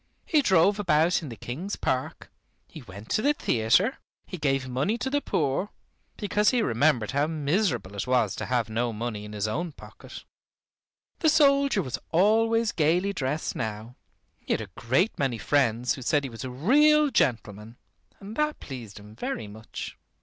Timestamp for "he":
0.25-0.41, 2.67-2.81, 4.25-4.39, 6.49-6.63, 14.39-14.53, 16.23-16.31